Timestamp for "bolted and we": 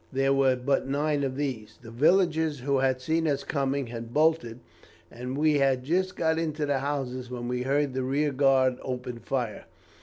4.15-5.59